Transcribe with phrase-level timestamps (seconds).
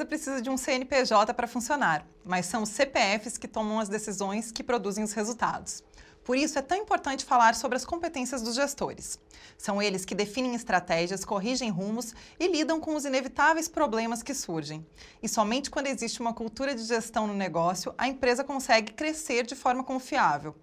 [0.00, 4.50] Empresa precisa de um CNPJ para funcionar, mas são os CPFs que tomam as decisões
[4.50, 5.82] que produzem os resultados.
[6.24, 9.18] Por isso é tão importante falar sobre as competências dos gestores.
[9.58, 14.86] São eles que definem estratégias, corrigem rumos e lidam com os inevitáveis problemas que surgem.
[15.22, 19.54] E somente quando existe uma cultura de gestão no negócio, a empresa consegue crescer de
[19.54, 20.56] forma confiável.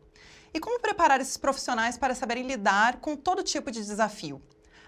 [0.51, 4.41] E como preparar esses profissionais para saberem lidar com todo tipo de desafio?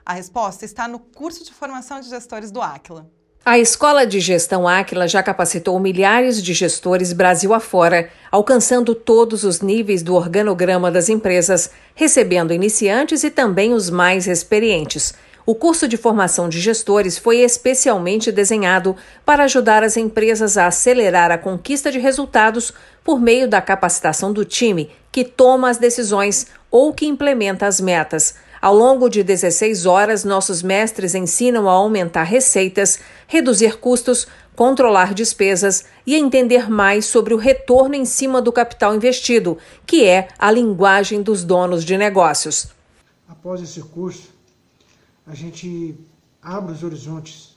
[0.03, 3.11] A resposta está no curso de formação de gestores do Aquila.
[3.45, 9.61] A Escola de Gestão Áquila já capacitou milhares de gestores Brasil afora, alcançando todos os
[9.61, 15.13] níveis do organograma das empresas, recebendo iniciantes e também os mais experientes.
[15.45, 18.95] O curso de formação de gestores foi especialmente desenhado
[19.25, 22.73] para ajudar as empresas a acelerar a conquista de resultados
[23.03, 28.35] por meio da capacitação do time que toma as decisões ou que implementa as metas.
[28.61, 35.85] Ao longo de 16 horas, nossos mestres ensinam a aumentar receitas, reduzir custos, controlar despesas
[36.05, 41.21] e entender mais sobre o retorno em cima do capital investido, que é a linguagem
[41.21, 42.67] dos donos de negócios.
[43.29, 44.29] Após esse curso,
[45.25, 45.95] a gente
[46.41, 47.55] abre os horizontes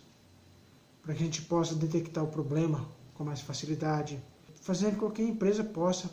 [1.02, 4.22] para que a gente possa detectar o problema com mais facilidade,
[4.60, 6.08] fazendo com que a empresa possa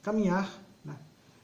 [0.00, 0.48] caminhar
[0.84, 0.94] né,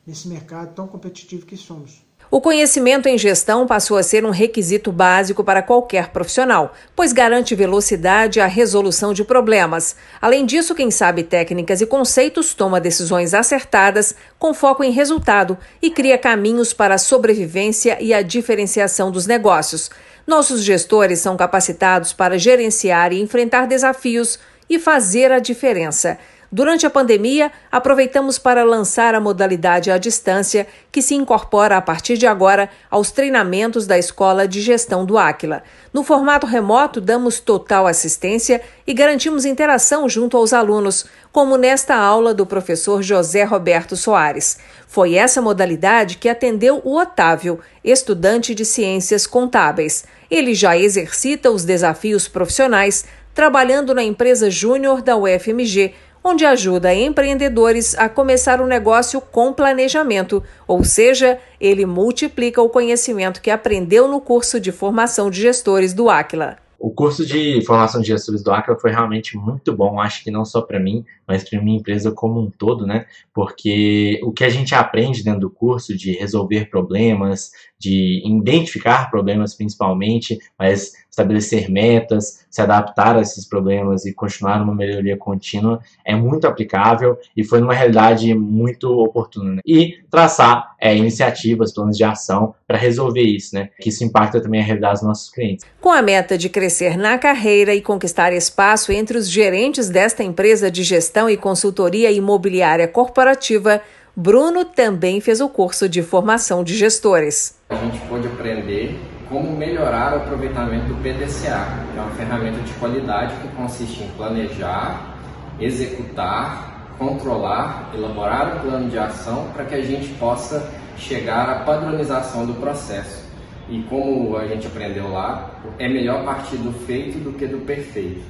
[0.07, 2.01] nesse mercado tão competitivo que somos.
[2.33, 7.55] O conhecimento em gestão passou a ser um requisito básico para qualquer profissional, pois garante
[7.55, 9.95] velocidade à resolução de problemas.
[10.19, 15.91] Além disso, quem sabe técnicas e conceitos toma decisões acertadas com foco em resultado e
[15.91, 19.91] cria caminhos para a sobrevivência e a diferenciação dos negócios.
[20.27, 24.39] Nossos gestores são capacitados para gerenciar e enfrentar desafios
[24.71, 26.17] e fazer a diferença.
[26.55, 32.18] Durante a pandemia, aproveitamos para lançar a modalidade à distância, que se incorpora a partir
[32.18, 35.62] de agora aos treinamentos da Escola de Gestão do Áquila.
[35.95, 42.35] No formato remoto, damos total assistência e garantimos interação junto aos alunos, como nesta aula
[42.35, 44.58] do professor José Roberto Soares.
[44.86, 50.05] Foi essa modalidade que atendeu o Otávio, estudante de Ciências Contábeis.
[50.30, 55.95] Ele já exercita os desafios profissionais trabalhando na empresa júnior da UFMG
[56.25, 63.41] onde ajuda empreendedores a começar um negócio com planejamento, ou seja, ele multiplica o conhecimento
[63.41, 66.59] que aprendeu no curso de formação de gestores do Aquila.
[66.83, 70.45] O curso de formação de gestores do Aquila foi realmente muito bom, acho que não
[70.45, 73.07] só para mim, mas para minha empresa como um todo, né?
[73.33, 79.57] Porque o que a gente aprende dentro do curso de resolver problemas, de identificar problemas
[79.57, 86.15] principalmente, mas estabelecer metas, se adaptar a esses problemas e continuar numa melhoria contínua é
[86.15, 89.57] muito aplicável e foi numa realidade muito oportuna.
[89.57, 89.61] Né?
[89.67, 93.69] E traçar é, iniciativas, planos de ação para resolver isso, né?
[93.81, 95.67] Que isso impacta também a realidade dos nossos clientes.
[95.81, 100.71] Com a meta de crescer na carreira e conquistar espaço entre os gerentes desta empresa
[100.71, 103.83] de gestão e consultoria imobiliária corporativa,
[104.14, 107.58] Bruno também fez o curso de formação de gestores.
[107.70, 112.74] A gente pôde aprender como melhorar o aproveitamento do PDCA, que é uma ferramenta de
[112.74, 115.17] qualidade que consiste em planejar,
[115.58, 122.44] executar, controlar, elaborar um plano de ação para que a gente possa chegar à padronização
[122.44, 123.24] do processo.
[123.67, 128.23] E como a gente aprendeu lá, é melhor partir do feito do que do perfeito.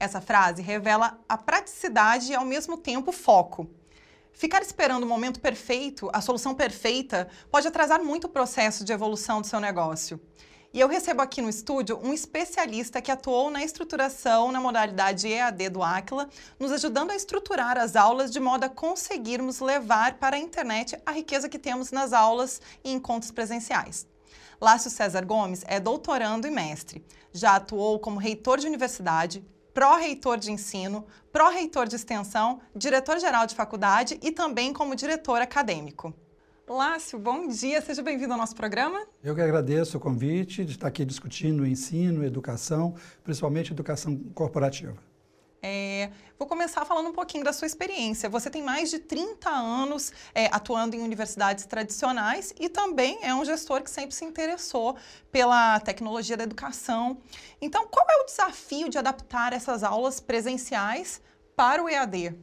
[0.00, 3.68] Essa frase revela a praticidade e ao mesmo tempo foco.
[4.32, 9.40] Ficar esperando o momento perfeito, a solução perfeita, pode atrasar muito o processo de evolução
[9.40, 10.20] do seu negócio.
[10.74, 15.68] E eu recebo aqui no estúdio um especialista que atuou na estruturação na modalidade EAD
[15.68, 20.38] do Aquila, nos ajudando a estruturar as aulas de modo a conseguirmos levar para a
[20.38, 24.06] internet a riqueza que temos nas aulas e encontros presenciais.
[24.58, 27.04] Lácio César Gomes é doutorando e mestre.
[27.32, 34.18] Já atuou como reitor de universidade, pró-reitor de ensino, pró-reitor de extensão, diretor-geral de faculdade
[34.22, 36.14] e também como diretor acadêmico.
[36.68, 39.06] Lácio, bom dia, seja bem-vindo ao nosso programa.
[39.22, 44.96] Eu que agradeço o convite de estar aqui discutindo ensino, educação, principalmente educação corporativa.
[45.64, 48.28] É, vou começar falando um pouquinho da sua experiência.
[48.28, 53.44] Você tem mais de 30 anos é, atuando em universidades tradicionais e também é um
[53.44, 54.96] gestor que sempre se interessou
[55.30, 57.18] pela tecnologia da educação.
[57.60, 61.20] Então, qual é o desafio de adaptar essas aulas presenciais
[61.54, 62.34] para o EAD?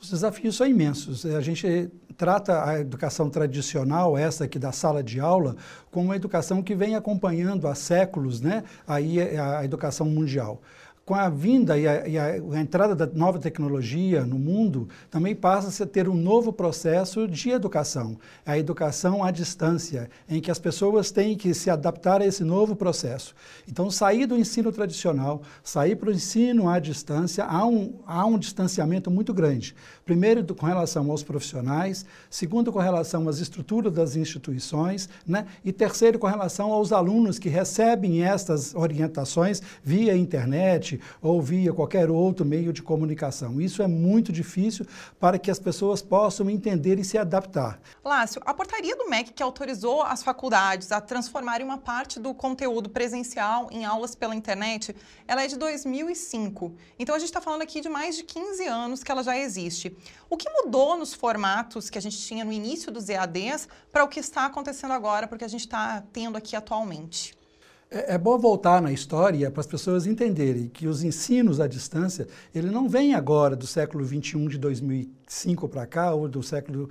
[0.00, 1.24] Os desafios são imensos.
[1.24, 5.56] A gente trata a educação tradicional, essa aqui da sala de aula,
[5.92, 10.60] como uma educação que vem acompanhando há séculos né, aí a educação mundial.
[11.04, 15.82] Com a vinda e a, e a, entrada da nova tecnologia no mundo, também passa
[15.82, 18.16] a ter um novo processo de educação,
[18.46, 22.76] a educação à distância, em que as pessoas têm que se adaptar a esse novo
[22.76, 23.34] processo.
[23.68, 28.38] Então, sair do ensino tradicional, sair para o ensino à distância, há um, há um
[28.38, 29.74] distanciamento muito grande.
[30.04, 35.46] Primeiro, com relação aos profissionais, segundo, com relação às estruturas das instituições, né?
[35.64, 42.10] e terceiro, com relação aos alunos que recebem estas orientações via internet, ou via qualquer
[42.10, 43.60] outro meio de comunicação.
[43.60, 44.86] Isso é muito difícil
[45.18, 47.80] para que as pessoas possam entender e se adaptar.
[48.04, 52.90] Lácio, a portaria do MEC que autorizou as faculdades a transformarem uma parte do conteúdo
[52.90, 54.94] presencial em aulas pela internet,
[55.26, 56.74] ela é de 2005.
[56.98, 59.96] Então a gente está falando aqui de mais de 15 anos que ela já existe.
[60.28, 64.08] O que mudou nos formatos que a gente tinha no início dos EADs para o
[64.08, 67.41] que está acontecendo agora, porque a gente está tendo aqui atualmente?
[67.94, 72.26] É, é, bom voltar na história para as pessoas entenderem que os ensinos à distância,
[72.54, 76.88] ele não vem agora do século 21 de 2005 para cá ou do século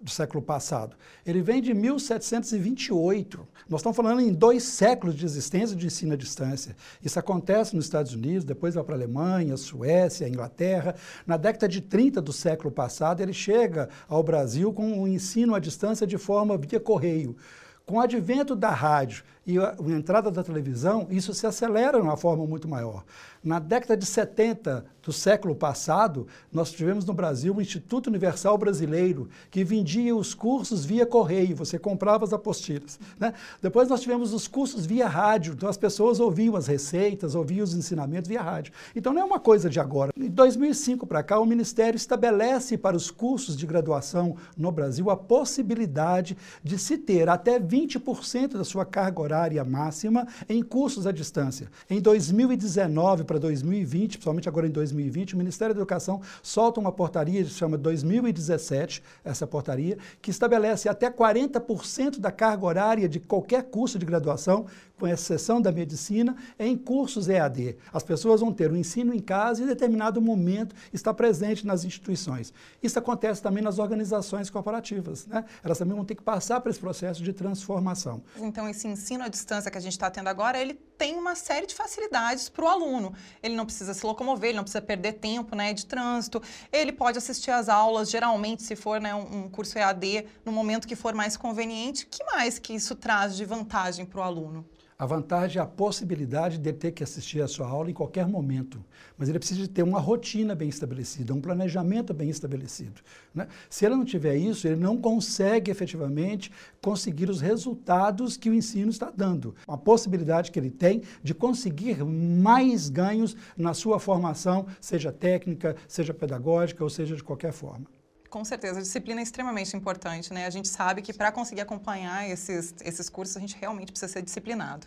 [0.00, 0.96] do século passado.
[1.26, 3.44] Ele vem de 1728.
[3.68, 6.76] Nós estamos falando em dois séculos de existência de ensino à distância.
[7.02, 10.94] Isso acontece nos Estados Unidos, depois vai para a Alemanha, Suécia, Inglaterra.
[11.26, 15.56] Na década de 30 do século passado, ele chega ao Brasil com o um ensino
[15.56, 17.36] à distância de forma via correio.
[17.84, 22.02] Com o advento da rádio e a, a entrada da televisão, isso se acelera de
[22.02, 23.04] uma forma muito maior.
[23.44, 29.28] Na década de 70 do século passado, nós tivemos no Brasil o Instituto Universal Brasileiro,
[29.48, 32.98] que vendia os cursos via correio, você comprava as apostilas.
[33.20, 33.32] Né?
[33.62, 37.72] Depois nós tivemos os cursos via rádio, então as pessoas ouviam as receitas, ouviam os
[37.72, 38.72] ensinamentos via rádio.
[38.96, 40.10] Então não é uma coisa de agora.
[40.16, 45.16] Em 2005 para cá, o Ministério estabelece para os cursos de graduação no Brasil a
[45.16, 51.68] possibilidade de se ter até 20% da sua carga horária máxima em cursos à distância.
[51.88, 57.44] Em 2019 para 2020, principalmente agora em 2020, o Ministério da Educação solta uma portaria,
[57.44, 63.98] se chama 2017, essa portaria, que estabelece até 40% da carga horária de qualquer curso
[63.98, 64.66] de graduação
[64.98, 67.76] com exceção da medicina, em cursos EAD.
[67.92, 71.84] As pessoas vão ter o ensino em casa e em determinado momento está presente nas
[71.84, 72.52] instituições.
[72.82, 75.26] Isso acontece também nas organizações corporativas.
[75.26, 75.44] Né?
[75.62, 78.22] Elas também vão ter que passar por esse processo de transformação.
[78.38, 81.66] Então, esse ensino à distância que a gente está tendo agora, ele tem uma série
[81.66, 83.12] de facilidades para o aluno.
[83.42, 87.18] Ele não precisa se locomover, ele não precisa perder tempo né, de trânsito, ele pode
[87.18, 91.36] assistir às aulas, geralmente, se for né, um, curso EAD, no momento que for mais
[91.36, 92.06] conveniente.
[92.06, 94.64] Que mais que isso traz de vantagem para o aluno?
[94.98, 98.82] A vantagem é a possibilidade de ter que assistir a sua aula em qualquer momento.
[99.18, 103.02] Mas ele precisa de ter uma rotina bem estabelecida, um planejamento bem estabelecido.
[103.34, 103.46] Né?
[103.68, 106.50] Se ele não tiver isso, ele não consegue efetivamente
[106.80, 109.54] conseguir os resultados que o ensino está dando.
[109.68, 116.14] A possibilidade que ele tem de conseguir mais ganhos na sua formação, seja técnica, seja
[116.14, 117.95] pedagógica ou seja de qualquer forma.
[118.28, 120.46] Com certeza, a disciplina é extremamente importante, né?
[120.46, 124.22] A gente sabe que para conseguir acompanhar esses, esses cursos, a gente realmente precisa ser
[124.22, 124.86] disciplinado.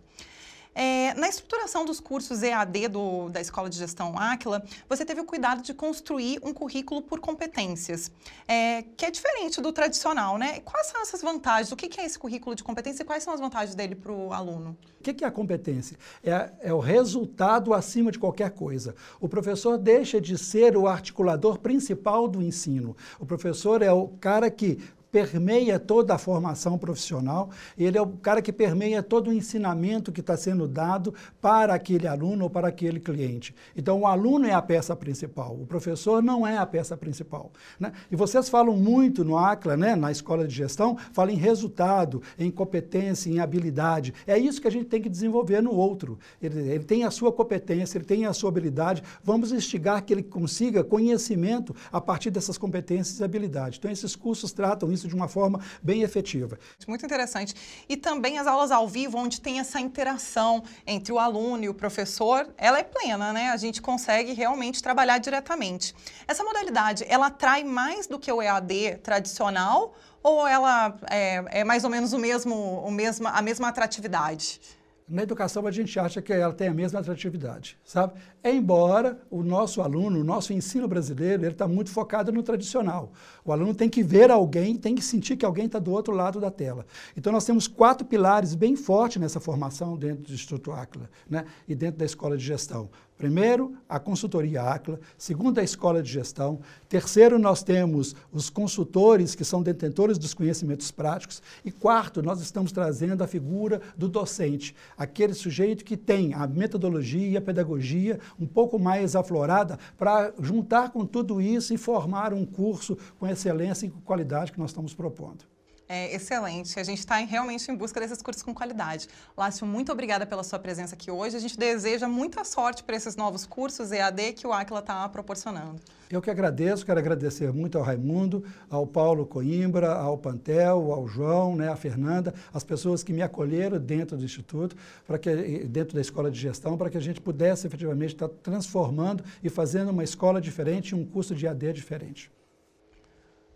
[0.74, 5.26] É, na estruturação dos cursos EAD do, da Escola de Gestão Áquila, você teve o
[5.26, 8.12] cuidado de construir um currículo por competências,
[8.48, 10.60] é, que é diferente do tradicional, né?
[10.62, 11.72] Quais são essas vantagens?
[11.72, 14.32] O que é esse currículo de competência e quais são as vantagens dele para o
[14.32, 14.78] aluno?
[15.00, 15.98] O que é a competência?
[16.24, 18.96] É, é o resultado acima de qualquer coisa.
[19.20, 22.96] O professor deixa de ser o articulador principal do ensino.
[23.20, 24.80] O professor é o cara que
[25.12, 30.22] permeia toda a formação profissional, ele é o cara que permeia todo o ensinamento que
[30.22, 33.56] está sendo dado para aquele aluno ou para aquele cliente.
[33.76, 37.52] Então, o aluno é a peça principal, o professor não é a peça principal.
[37.80, 37.92] Né?
[38.12, 42.52] E vocês falam muito no ACLA, né, na escola de gestão, falam em resultado, em
[42.52, 44.14] competência, em habilidade.
[44.28, 46.20] É isso que a gente tem que desenvolver no outro.
[46.42, 50.24] Ele, ele tem a sua competência, ele tem a sua habilidade, vamos instigar que ele
[50.24, 53.80] consiga conhecimento a partir dessas competências e habilidades.
[53.80, 56.60] Então, esses cursos tratam isso isso de uma forma bem efetiva.
[56.88, 57.56] Muito interessante.
[57.88, 61.74] E também as aulas ao vivo, onde tem essa interação entre o aluno e o
[61.74, 63.50] professor, ela é plena, né?
[63.50, 65.96] A gente consegue realmente trabalhar diretamente.
[66.28, 71.84] Essa modalidade, ela atrai mais do que o EAD tradicional ou ela é, é mais
[71.84, 74.60] ou menos o mesmo, o mesmo, a mesma atratividade?
[75.08, 78.14] Na educação, a gente acha que ela tem a mesma atratividade, sabe?
[78.44, 83.12] Embora o nosso aluno, o nosso ensino brasileiro, ele está muito focado no tradicional.
[83.44, 86.40] O aluno tem que ver alguém, tem que sentir que alguém está do outro lado
[86.40, 86.86] da tela.
[87.18, 91.46] Então, nós temos quatro pilares bem fortes nessa formação dentro do Instituto Aquila né?
[91.68, 92.90] e dentro da Escola de Gestão.
[93.20, 94.98] Primeiro, a consultoria ACLA.
[95.18, 96.62] Segundo, a escola de gestão.
[96.88, 101.42] Terceiro, nós temos os consultores, que são detentores dos conhecimentos práticos.
[101.66, 107.28] E quarto, nós estamos trazendo a figura do docente, aquele sujeito que tem a metodologia
[107.28, 112.46] e a pedagogia um pouco mais aflorada para juntar com tudo isso e formar um
[112.46, 115.46] curso com excelência e qualidade que nós estamos propondo.
[115.92, 116.80] É excelente.
[116.80, 119.08] A gente está realmente em busca desses cursos com qualidade.
[119.36, 121.36] Lácio, muito obrigada pela sua presença aqui hoje.
[121.36, 125.82] A gente deseja muita sorte para esses novos cursos EAD que o Aquila está proporcionando.
[126.08, 131.56] Eu que agradeço, quero agradecer muito ao Raimundo, ao Paulo Coimbra, ao Pantel, ao João,
[131.56, 134.76] né, à Fernanda, as pessoas que me acolheram dentro do Instituto,
[135.08, 139.24] para que, dentro da escola de gestão, para que a gente pudesse efetivamente estar transformando
[139.44, 142.32] e fazendo uma escola diferente e um curso de EAD diferente.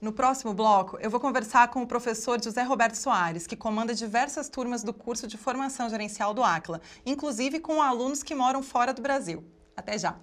[0.03, 4.50] No próximo bloco, eu vou conversar com o professor José Roberto Soares, que comanda diversas
[4.50, 9.01] turmas do curso de formação gerencial do ACLA, inclusive com alunos que moram fora do
[9.01, 9.45] Brasil.
[9.77, 10.17] Até já!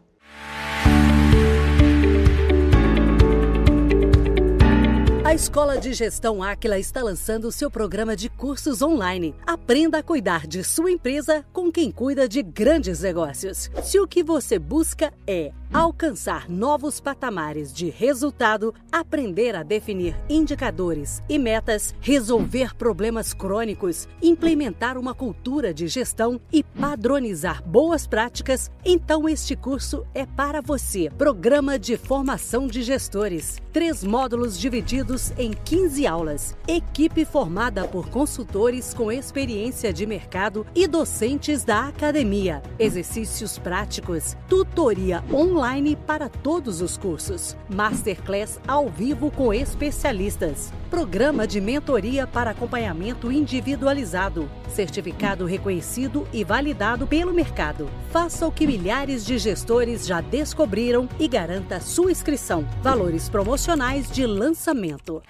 [5.23, 9.35] A Escola de Gestão Aquila está lançando seu programa de cursos online.
[9.47, 13.71] Aprenda a cuidar de sua empresa com quem cuida de grandes negócios.
[13.83, 21.23] Se o que você busca é alcançar novos patamares de resultado, aprender a definir indicadores
[21.29, 29.29] e metas, resolver problemas crônicos, implementar uma cultura de gestão e padronizar boas práticas, então
[29.29, 31.09] este curso é para você.
[31.17, 33.59] Programa de Formação de Gestores.
[33.73, 36.57] Três módulos divididos em 15 aulas.
[36.69, 42.63] Equipe formada por consultores com experiência de mercado e docentes da academia.
[42.79, 51.61] Exercícios práticos, tutoria online para todos os cursos, masterclass ao vivo com especialistas, programa de
[51.61, 57.89] mentoria para acompanhamento individualizado, certificado reconhecido e validado pelo mercado.
[58.11, 62.69] Faça o que milhares de gestores já descobriram e garanta sua inscrição.
[62.83, 65.23] Valores promocionais de lançamento.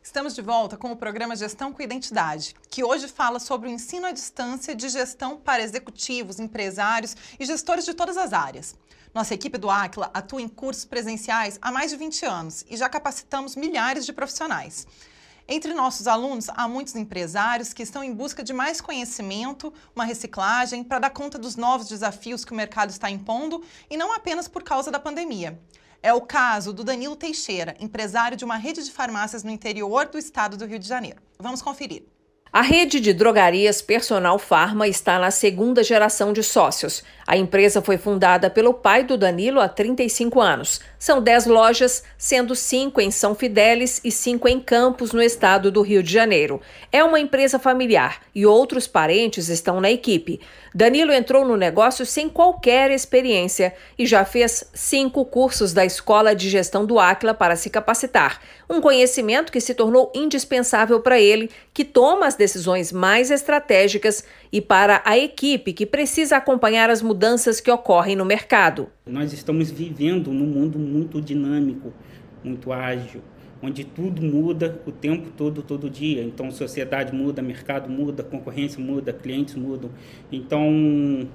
[0.00, 4.06] Estamos de volta com o programa Gestão com Identidade, que hoje fala sobre o ensino
[4.06, 8.76] à distância de gestão para executivos, empresários e gestores de todas as áreas.
[9.14, 12.88] Nossa equipe do Aquila atua em cursos presenciais há mais de 20 anos e já
[12.88, 14.88] capacitamos milhares de profissionais.
[15.46, 20.82] Entre nossos alunos, há muitos empresários que estão em busca de mais conhecimento, uma reciclagem,
[20.82, 24.64] para dar conta dos novos desafios que o mercado está impondo e não apenas por
[24.64, 25.60] causa da pandemia.
[26.02, 30.18] É o caso do Danilo Teixeira, empresário de uma rede de farmácias no interior do
[30.18, 31.22] estado do Rio de Janeiro.
[31.38, 32.13] Vamos conferir.
[32.54, 37.02] A rede de drogarias Personal Pharma está na segunda geração de sócios.
[37.26, 40.80] A empresa foi fundada pelo pai do Danilo há 35 anos.
[41.04, 45.82] São 10 lojas, sendo 5 em São Fidélis e 5 em Campos, no estado do
[45.82, 46.62] Rio de Janeiro.
[46.90, 50.40] É uma empresa familiar e outros parentes estão na equipe.
[50.74, 56.48] Danilo entrou no negócio sem qualquer experiência e já fez cinco cursos da Escola de
[56.48, 58.40] Gestão do Aquila para se capacitar.
[58.68, 64.60] Um conhecimento que se tornou indispensável para ele, que toma as decisões mais estratégicas e
[64.60, 68.86] para a equipe que precisa acompanhar as mudanças que ocorrem no mercado.
[69.04, 71.92] Nós estamos vivendo num mundo muito dinâmico,
[72.44, 73.20] muito ágil
[73.60, 76.22] onde tudo muda o tempo todo, todo dia.
[76.22, 79.90] Então, sociedade muda, mercado muda, concorrência muda, clientes mudam.
[80.30, 80.70] Então,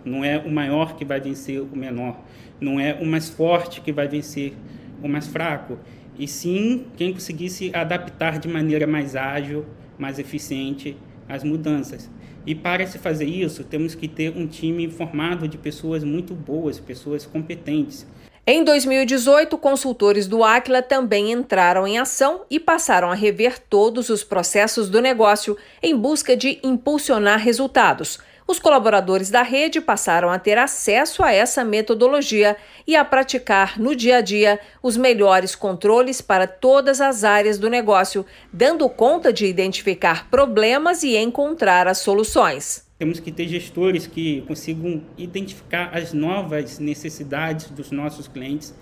[0.06, 2.22] não é o maior que vai vencer o menor,
[2.62, 4.54] não é o mais forte que vai vencer
[5.02, 5.80] o mais fraco,
[6.20, 9.66] e sim quem conseguir se adaptar de maneira mais ágil,
[9.98, 10.96] mais eficiente
[11.28, 12.12] às mudanças.
[12.46, 16.80] E para se fazer isso, temos que ter um time formado de pessoas muito boas,
[16.80, 18.06] pessoas competentes.
[18.52, 24.24] Em 2018, consultores do Aquila também entraram em ação e passaram a rever todos os
[24.24, 28.20] processos do negócio em busca de impulsionar resultados.
[28.50, 33.96] Os colaboradores da rede passaram a ter acesso a essa metodologia e a praticar no
[33.96, 39.46] dia a dia os melhores controles para todas as áreas do negócio, dando conta de
[39.46, 42.88] identificar problemas e encontrar as soluções.
[42.98, 48.74] Temos que ter gestores que consigam identificar as novas necessidades dos nossos clientes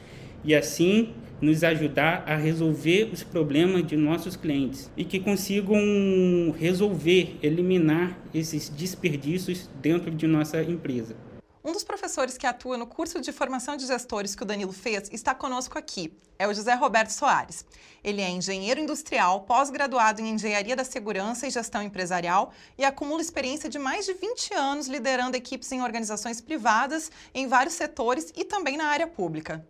[0.46, 5.80] e assim nos ajudar a resolver os problemas de nossos clientes e que consigam
[6.58, 11.16] resolver, eliminar esses desperdícios dentro de nossa empresa.
[11.68, 15.10] Um dos professores que atua no curso de formação de gestores que o Danilo fez
[15.12, 16.14] está conosco aqui.
[16.40, 17.66] É o José Roberto Soares.
[18.02, 23.70] Ele é engenheiro industrial, pós-graduado em engenharia da segurança e gestão empresarial e acumula experiência
[23.70, 28.78] de mais de 20 anos liderando equipes em organizações privadas em vários setores e também
[28.78, 29.68] na área pública.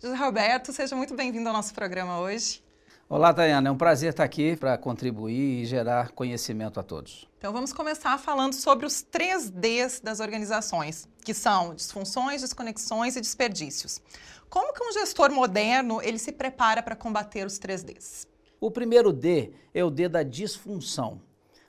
[0.00, 2.62] José Roberto, seja muito bem-vindo ao nosso programa hoje.
[3.08, 3.68] Olá, Tayana.
[3.68, 7.28] É um prazer estar aqui para contribuir e gerar conhecimento a todos.
[7.36, 13.20] Então, vamos começar falando sobre os três Ds das organizações, que são disfunções, desconexões e
[13.20, 14.00] desperdícios.
[14.48, 18.28] Como que um gestor moderno ele se prepara para combater os três Ds?
[18.60, 21.20] O primeiro D é o D da disfunção.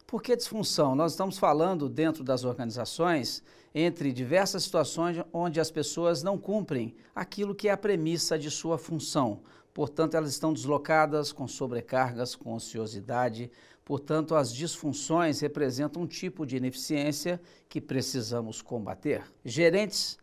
[0.10, 0.96] Por que disfunção?
[0.96, 3.44] Nós estamos falando dentro das organizações
[3.76, 8.80] entre diversas situações onde as pessoas não cumprem aquilo que é a premissa de sua
[8.80, 9.42] função.
[9.72, 13.52] Portanto, elas estão deslocadas, com sobrecargas, com ociosidade.
[13.86, 17.40] Portanto, as disfunções representam um tipo de ineficiência
[17.70, 19.22] que precisamos combater.
[19.46, 20.18] Gerentes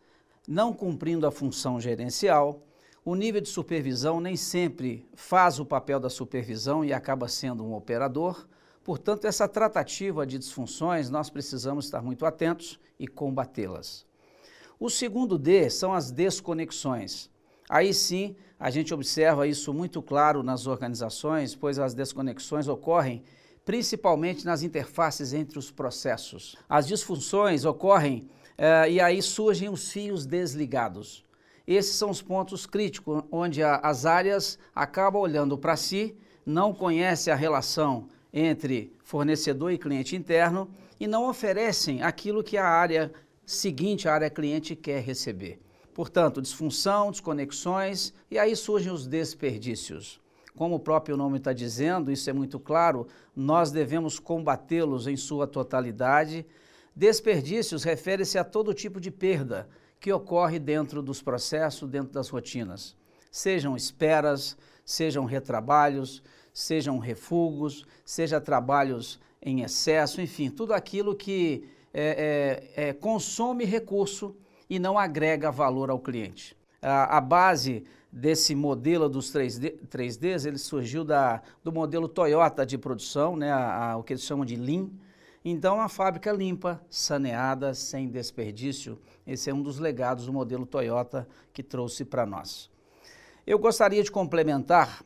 [0.45, 2.61] não cumprindo a função gerencial,
[3.05, 7.73] o nível de supervisão nem sempre faz o papel da supervisão e acaba sendo um
[7.73, 8.45] operador.
[8.87, 14.05] Portanto, essa tratativa de disfunções, nós precisamos estar muito atentos e combatê-las.
[14.79, 17.29] O segundo D são as desconexões.
[17.69, 23.23] Aí sim, a gente observa isso muito claro nas organizações, pois as desconexões ocorrem
[23.65, 26.55] principalmente nas interfaces entre os processos.
[26.69, 31.25] As disfunções ocorrem eh, e aí surgem os fios desligados.
[31.67, 36.15] Esses são os pontos críticos, onde a, as áreas acabam olhando para si,
[36.45, 40.69] não conhecem a relação entre fornecedor e cliente interno
[40.99, 43.11] e não oferecem aquilo que a área
[43.45, 45.59] seguinte, a área cliente, quer receber.
[45.93, 50.19] Portanto, disfunção, desconexões e aí surgem os desperdícios.
[50.55, 55.47] Como o próprio nome está dizendo, isso é muito claro, nós devemos combatê-los em sua
[55.47, 56.45] totalidade.
[56.95, 59.69] Desperdícios refere-se a todo tipo de perda
[59.99, 62.95] que ocorre dentro dos processos, dentro das rotinas.
[63.31, 66.23] Sejam esperas, sejam retrabalhos,
[66.57, 74.35] sejam refugos, seja trabalhos em excesso, enfim, tudo aquilo que é, é, é, consome recurso
[74.67, 76.57] e não agrega valor ao cliente.
[76.81, 82.75] A, a base desse modelo dos 3D, 3Ds, ele surgiu da, do modelo Toyota de
[82.75, 84.89] produção, né, a, a, o que eles chamam de Lean.
[85.45, 88.97] Então, a fábrica limpa, saneada, sem desperdício,
[89.27, 92.67] esse é um dos legados do modelo Toyota que trouxe para nós.
[93.45, 95.05] Eu gostaria de complementar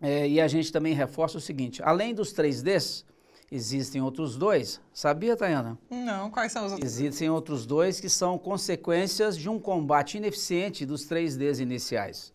[0.00, 3.04] é, e a gente também reforça o seguinte: além dos 3Ds,
[3.50, 4.80] existem outros dois.
[4.92, 5.78] Sabia, Tayana?
[5.90, 6.90] Não, quais são os outros?
[6.90, 12.32] Existem outros dois que são consequências de um combate ineficiente dos 3Ds iniciais.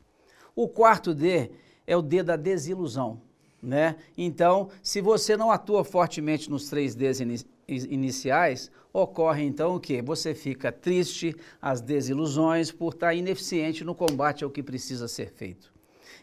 [0.55, 1.51] O quarto D
[1.85, 3.21] é o D da desilusão.
[3.61, 3.95] Né?
[4.17, 10.01] Então, se você não atua fortemente nos 3Ds in iniciais, ocorre então o que?
[10.01, 15.71] Você fica triste, as desilusões, por estar ineficiente no combate ao que precisa ser feito.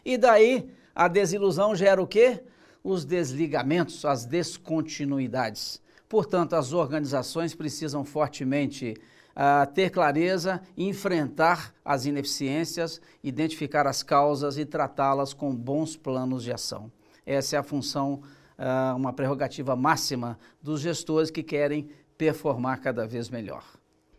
[0.05, 2.43] E daí a desilusão gera o quê?
[2.83, 5.81] Os desligamentos, as descontinuidades.
[6.09, 8.95] Portanto, as organizações precisam fortemente
[9.29, 16.51] uh, ter clareza, enfrentar as ineficiências, identificar as causas e tratá-las com bons planos de
[16.51, 16.91] ação.
[17.25, 18.21] Essa é a função,
[18.57, 23.63] uh, uma prerrogativa máxima dos gestores que querem performar cada vez melhor.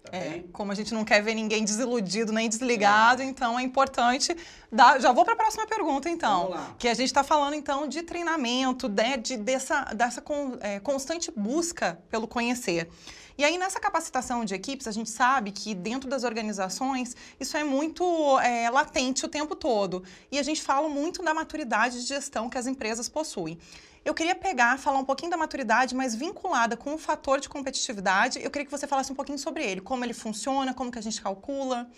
[0.02, 3.24] Tá é, como a gente não quer ver ninguém desiludido nem desligado, é.
[3.24, 4.34] então é importante
[4.72, 5.00] dar.
[5.00, 6.54] Já vou para a próxima pergunta, então.
[6.78, 10.80] Que a gente está falando, então, de treinamento, de, né, de dessa, dessa con, é,
[10.80, 12.88] constante busca pelo conhecer.
[13.36, 17.64] E aí, nessa capacitação de equipes, a gente sabe que dentro das organizações isso é
[17.64, 18.04] muito
[18.40, 20.02] é, latente o tempo todo.
[20.30, 23.58] E a gente fala muito da maturidade de gestão que as empresas possuem.
[24.02, 28.42] Eu queria pegar, falar um pouquinho da maturidade, mas vinculada com o fator de competitividade.
[28.42, 31.02] Eu queria que você falasse um pouquinho sobre ele, como ele funciona, como que a
[31.02, 31.88] gente calcula.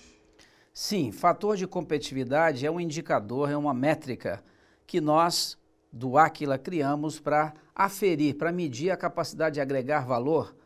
[0.74, 4.42] Sim, fator de competitividade é um indicador, é uma métrica
[4.86, 5.56] que nós
[5.92, 10.56] do Aquila criamos para aferir, para medir a capacidade de agregar valor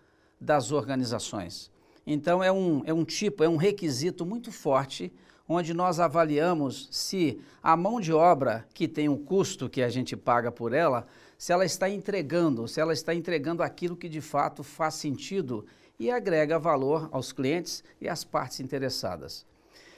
[0.40, 1.70] das organizações.
[2.06, 5.12] Então é um, é um tipo, é um requisito muito forte
[5.48, 10.16] onde nós avaliamos se a mão de obra que tem o custo que a gente
[10.16, 11.06] paga por ela,
[11.38, 15.64] se ela está entregando, se ela está entregando aquilo que de fato faz sentido
[15.98, 19.46] e agrega valor aos clientes e às partes interessadas.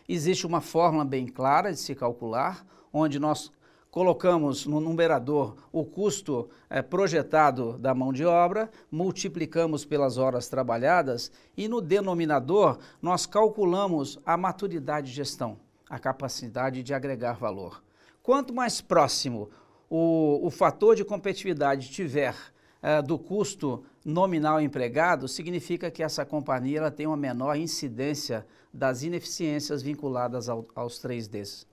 [0.08, 3.52] Existe uma fórmula bem clara de se calcular, onde nós
[3.90, 11.32] colocamos no numerador o custo é, projetado da mão de obra, multiplicamos pelas horas trabalhadas
[11.56, 17.82] e no denominador nós calculamos a maturidade de gestão, a capacidade de agregar valor.
[18.22, 19.48] Quanto mais próximo
[19.88, 22.34] o, o fator de competitividade tiver
[22.82, 29.02] é, do custo nominal empregado, significa que essa companhia ela tem uma menor incidência das
[29.02, 31.66] ineficiências vinculadas ao, aos 3Ds.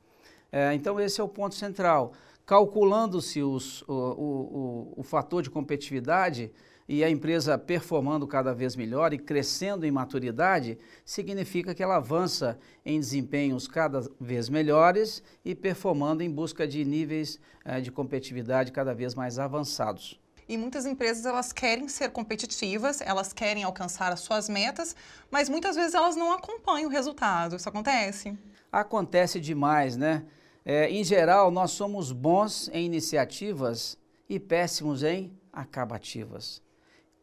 [0.57, 2.13] É, então, esse é o ponto central.
[2.45, 3.57] Calculando-se o,
[3.89, 6.49] o, o, fator de competitividade,
[6.87, 12.57] e a empresa performando cada vez melhor e crescendo em maturidade, significa que ela avança
[12.85, 18.93] em desempenhos cada vez melhores e performando em busca de níveis eh, de competitividade cada
[18.93, 20.17] vez mais avançados.
[20.47, 24.95] E muitas empresas elas querem ser competitivas, elas querem alcançar as suas metas,
[25.29, 27.57] mas muitas vezes elas não acompanham o resultado.
[27.57, 28.37] Isso acontece?
[28.71, 30.23] Acontece demais, né?
[30.65, 36.59] É, em geral, nós somos bons em iniciativas e péssimos em acabativas.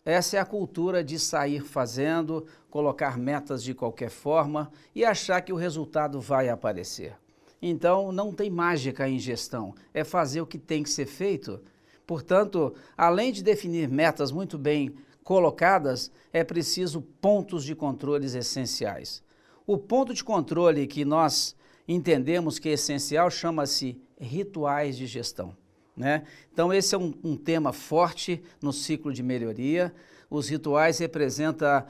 [0.04, 5.52] Essa é a cultura de sair fazendo, colocar metas de qualquer forma e achar que
[5.52, 7.16] o resultado vai aparecer.
[7.60, 11.60] Então, não tem mágica em gestão, é fazer o que tem que ser feito.
[12.06, 19.22] Portanto, além de definir metas muito bem colocadas, é preciso pontos de controles essenciais.
[19.64, 25.56] O ponto de controle que nós entendemos que é essencial chama-se rituais de gestão.
[25.96, 26.24] Né?
[26.52, 29.94] Então, esse é um, um, tema forte no ciclo de melhoria.
[30.30, 31.84] Os rituais representam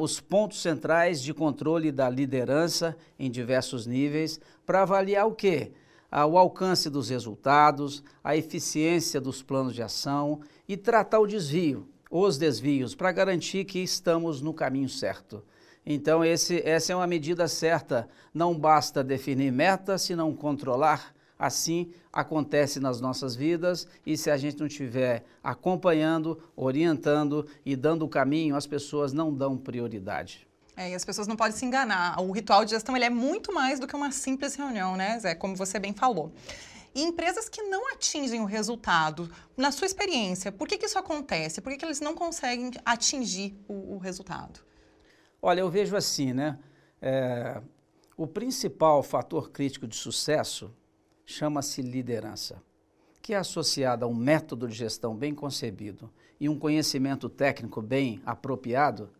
[0.00, 5.72] os pontos centrais de controle da liderança em diversos níveis para avaliar o quê?
[6.10, 12.38] O alcance dos resultados, a eficiência dos planos de ação e tratar o desvio, os
[12.38, 15.44] desvios, para garantir que estamos no caminho certo.
[15.90, 18.08] Então, esse, essa é uma medida certa.
[18.34, 24.36] Não basta definir metas, se não controlar Assim acontece nas nossas vidas e se a
[24.36, 30.48] gente não estiver acompanhando, orientando e dando o caminho, as pessoas não dão prioridade.
[30.76, 32.20] É, e as pessoas não podem se enganar.
[32.20, 35.34] O ritual de gestão ele é muito mais do que uma simples reunião, né, Zé?
[35.34, 36.32] Como você bem falou.
[36.92, 41.60] E empresas que não atingem o resultado, na sua experiência, por que, que isso acontece?
[41.60, 44.67] Por que, que eles não conseguem atingir o, o resultado?
[45.40, 46.58] Olha, eu vejo assim, né?
[47.00, 47.60] É,
[48.16, 50.74] o principal fator crítico de sucesso
[51.24, 52.60] chama-se liderança,
[53.22, 58.20] que é associada a um método de gestão bem concebido e um conhecimento técnico bem
[58.26, 59.10] apropriado,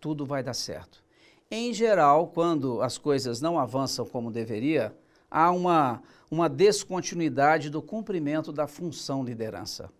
[0.00, 1.04] tudo vai dar certo.
[1.50, 4.96] Em geral, quando as coisas não avançam como deveria,
[5.30, 9.90] há uma, uma descontinuidade do cumprimento da função liderança.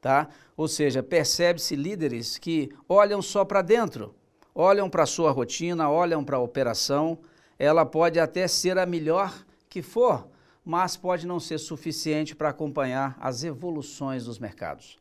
[0.00, 0.28] Tá?
[0.56, 4.14] Ou seja, percebe-se líderes que olham só para dentro,
[4.54, 7.18] olham para a sua rotina, olham para a operação,
[7.58, 10.28] ela pode até ser a melhor que for,
[10.64, 14.98] mas pode não ser suficiente para acompanhar as evoluções dos mercados.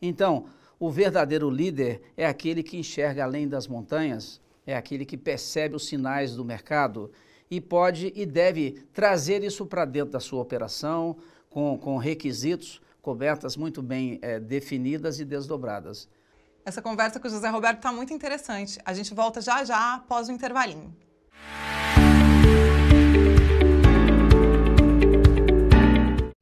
[0.00, 0.46] Então,
[0.78, 5.86] o verdadeiro líder é aquele que enxerga além das montanhas, é aquele que percebe os
[5.86, 7.10] sinais do mercado
[7.50, 11.16] e pode e deve trazer isso para dentro da sua operação,
[11.50, 16.08] com, com requisitos, cobertas muito bem é, definidas e desdobradas.
[16.64, 18.78] Essa conversa com o José Roberto está muito interessante.
[18.84, 20.94] A gente volta já já após o intervalinho.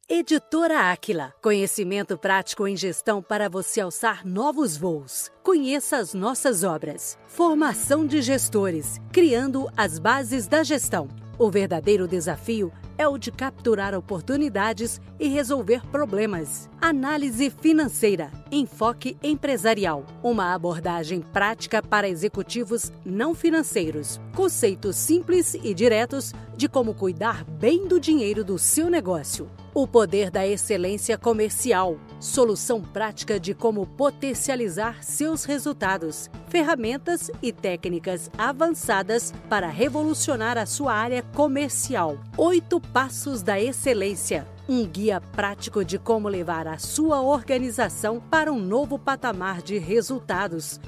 [0.09, 1.33] Editora Áquila.
[1.43, 5.31] Conhecimento prático em gestão para você alçar novos voos.
[5.43, 7.19] Conheça as nossas obras.
[7.27, 11.09] Formação de gestores, criando as bases da gestão.
[11.41, 16.69] O verdadeiro desafio é o de capturar oportunidades e resolver problemas.
[16.79, 24.21] Análise financeira, enfoque empresarial, uma abordagem prática para executivos não financeiros.
[24.37, 29.49] Conceitos simples e diretos de como cuidar bem do dinheiro do seu negócio.
[29.73, 31.97] O poder da excelência comercial.
[32.19, 36.29] Solução prática de como potencializar seus resultados.
[36.49, 42.19] Ferramentas e técnicas avançadas para revolucionar a sua área comercial.
[42.37, 44.45] Oito Passos da Excelência.
[44.69, 50.81] Um guia prático de como levar a sua organização para um novo patamar de resultados.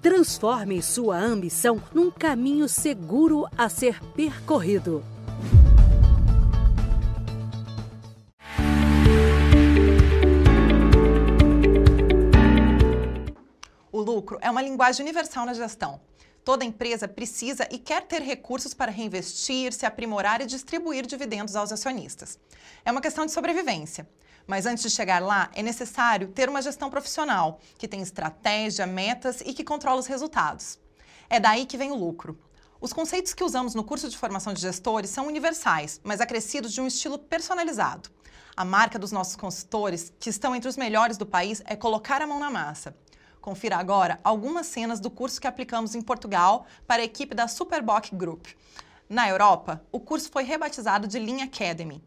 [0.00, 5.02] Transforme sua ambição num caminho seguro a ser percorrido.
[14.04, 16.00] Lucro é uma linguagem universal na gestão.
[16.44, 21.72] Toda empresa precisa e quer ter recursos para reinvestir, se aprimorar e distribuir dividendos aos
[21.72, 22.38] acionistas.
[22.84, 24.06] É uma questão de sobrevivência.
[24.46, 29.40] Mas antes de chegar lá, é necessário ter uma gestão profissional, que tem estratégia, metas
[29.40, 30.78] e que controla os resultados.
[31.30, 32.38] É daí que vem o lucro.
[32.78, 36.82] Os conceitos que usamos no curso de formação de gestores são universais, mas acrescidos de
[36.82, 38.10] um estilo personalizado.
[38.54, 42.26] A marca dos nossos consultores, que estão entre os melhores do país, é colocar a
[42.26, 42.94] mão na massa.
[43.44, 48.08] Confira agora algumas cenas do curso que aplicamos em Portugal para a equipe da Superboc
[48.14, 48.46] Group.
[49.06, 52.02] Na Europa, o curso foi rebatizado de Lean Academy.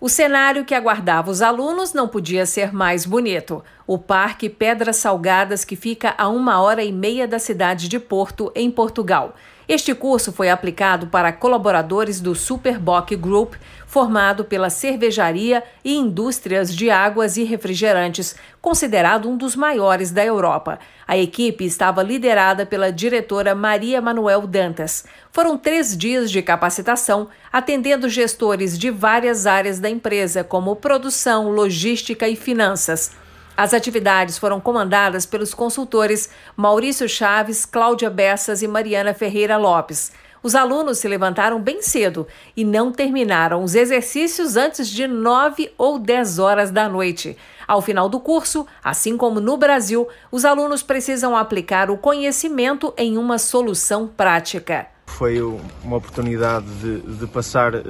[0.00, 3.62] O cenário que aguardava os alunos não podia ser mais bonito.
[3.86, 8.50] O Parque Pedras Salgadas, que fica a uma hora e meia da cidade de Porto,
[8.54, 9.34] em Portugal.
[9.70, 13.54] Este curso foi aplicado para colaboradores do Superboc Group,
[13.86, 20.80] formado pela Cervejaria e Indústrias de Águas e Refrigerantes, considerado um dos maiores da Europa.
[21.06, 25.04] A equipe estava liderada pela diretora Maria Manuel Dantas.
[25.30, 32.28] Foram três dias de capacitação, atendendo gestores de várias áreas da empresa, como produção, logística
[32.28, 33.12] e finanças.
[33.60, 40.12] As atividades foram comandadas pelos consultores Maurício Chaves, Cláudia Bessas e Mariana Ferreira Lopes.
[40.42, 45.98] Os alunos se levantaram bem cedo e não terminaram os exercícios antes de 9 ou
[45.98, 47.36] 10 horas da noite.
[47.68, 53.18] Ao final do curso, assim como no Brasil, os alunos precisam aplicar o conhecimento em
[53.18, 54.86] uma solução prática.
[55.04, 55.38] Foi
[55.84, 57.82] uma oportunidade de, de passar, eh,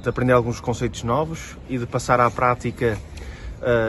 [0.00, 2.96] de aprender alguns conceitos novos e de passar à prática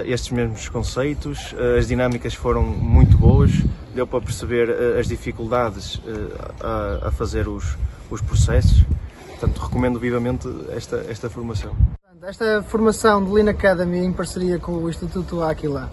[0.06, 1.54] estes mesmos conceitos.
[1.54, 3.52] Uh, as dinâmicas foram muito boas,
[3.94, 6.02] deu para perceber uh, as dificuldades
[6.62, 7.78] a, a, fazer os,
[8.10, 8.84] os processos.
[9.28, 11.76] Portanto, recomendo vivamente esta, esta formação.
[12.22, 15.90] Esta formação de Lean Academy em parceria com o Instituto Aquila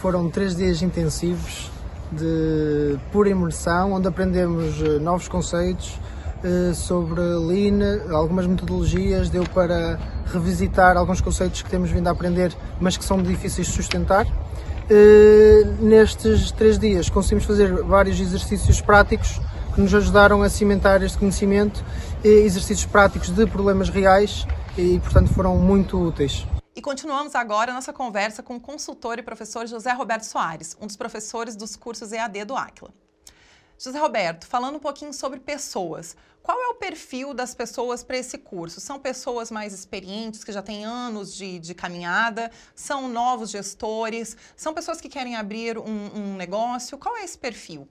[0.00, 1.70] foram três dias intensivos
[2.10, 5.98] de pura imersão, onde aprendemos novos conceitos,
[6.42, 9.98] eh, sobre Lean, algumas metodologias, deu para
[10.30, 14.26] revisitar alguns conceitos que temos vindo a aprender, mas que são difíceis de sustentar.
[14.88, 19.40] Eh, nestes três dias conseguimos fazer vários exercícios práticos
[19.74, 21.84] que nos ajudaram a cimentar este conhecimento,
[22.24, 26.44] exercícios práticos de problemas reais e, portanto, foram muito úteis.
[26.74, 30.86] E continuamos agora a nossa conversa com o consultor e professor José Roberto Soares, um
[30.86, 32.90] dos professores dos cursos EAD do Aquila.
[33.78, 36.16] José Roberto, falando um pouquinho sobre pessoas.
[36.42, 38.80] Qual é o perfil das pessoas para esse curso?
[38.80, 42.50] São pessoas mais experientes, que já têm anos de, de caminhada?
[42.74, 44.36] São novos gestores?
[44.56, 46.96] São pessoas que querem abrir um, um negócio?
[46.96, 47.86] Qual é esse perfil?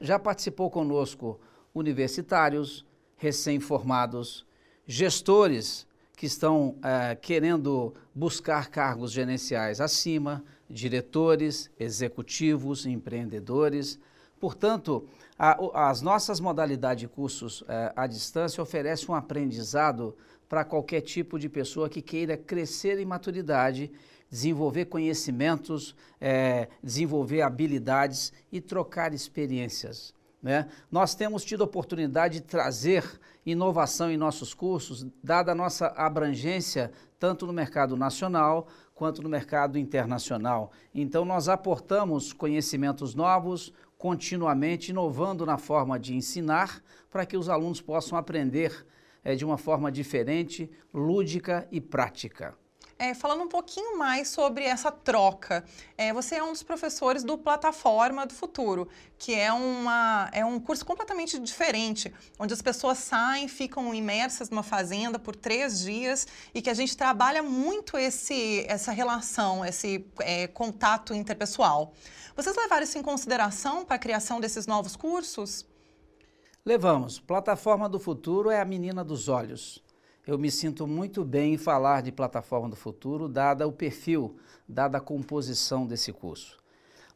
[0.00, 1.40] Já participou conosco
[1.72, 2.84] universitários,
[3.16, 4.44] recém-formados,
[4.86, 14.00] gestores que estão é, querendo buscar cargos gerenciais acima, diretores, executivos, empreendedores
[14.38, 20.16] Portanto, a, as nossas modalidades de cursos é, à distância oferecem um aprendizado
[20.48, 23.90] para qualquer tipo de pessoa que queira crescer em maturidade,
[24.30, 30.14] desenvolver conhecimentos, é, desenvolver habilidades e trocar experiências.
[30.42, 30.68] Né?
[30.90, 33.04] Nós temos tido a oportunidade de trazer
[33.44, 39.78] inovação em nossos cursos, dada a nossa abrangência tanto no mercado nacional quanto no mercado
[39.78, 40.70] internacional.
[40.94, 47.80] Então, nós aportamos conhecimentos novos, continuamente inovando na forma de ensinar para que os alunos
[47.80, 48.86] possam aprender
[49.24, 52.56] é, de uma forma diferente, lúdica e prática.
[52.98, 55.62] É, falando um pouquinho mais sobre essa troca,
[55.98, 60.58] é, você é um dos professores do Plataforma do Futuro, que é, uma, é um
[60.58, 66.62] curso completamente diferente, onde as pessoas saem, ficam imersas numa fazenda por três dias e
[66.62, 71.92] que a gente trabalha muito esse, essa relação, esse é, contato interpessoal.
[72.34, 75.66] Vocês levaram isso em consideração para a criação desses novos cursos?
[76.64, 77.20] Levamos.
[77.20, 79.84] Plataforma do Futuro é a menina dos olhos
[80.26, 84.36] eu me sinto muito bem em falar de plataforma do futuro, dada o perfil,
[84.68, 86.58] dada a composição desse curso.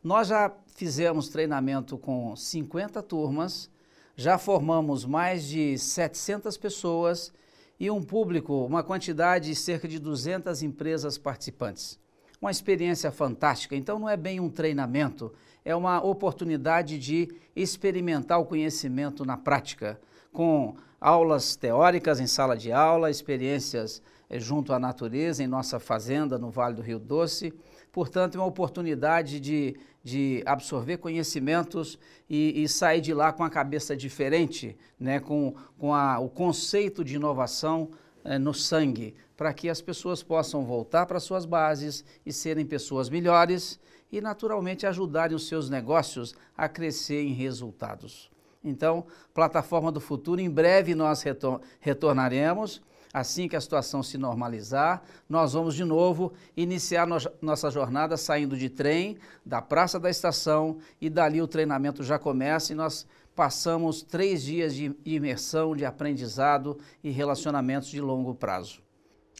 [0.03, 3.68] Nós já fizemos treinamento com 50 turmas,
[4.14, 7.33] já formamos mais de 700 pessoas
[7.81, 11.99] e um público, uma quantidade de cerca de 200 empresas participantes.
[12.40, 13.75] Uma experiência fantástica.
[13.75, 15.33] Então, não é bem um treinamento,
[15.64, 20.01] é uma oportunidade de experimentar o conhecimento na prática,
[20.33, 26.38] com aulas teóricas em sala de aula, experiências eh, junto à natureza, em nossa fazenda
[26.38, 27.53] no Vale do Rio Doce.
[27.90, 33.51] Portanto, é uma oportunidade de, de absorver conhecimentos e, e, sair de lá com a
[33.51, 37.90] cabeça diferente, né, com, com a, o conceito de inovação
[38.23, 43.09] eh, no sangue, para que as pessoas possam voltar para suas bases e serem pessoas
[43.09, 43.81] melhores
[44.12, 48.30] e, naturalmente, ajudarem os seus negócios a crescer em resultados.
[48.62, 52.83] Então, plataforma do futuro, em breve nós retor retornaremos.
[53.12, 58.57] Assim que a situação se normalizar, nós vamos de novo iniciar no nossa jornada saindo
[58.57, 64.03] de trem, da Praça da Estação, e dali o treinamento já começa e nós passamos
[64.03, 68.81] três dias de imersão, de aprendizado e relacionamentos de longo prazo.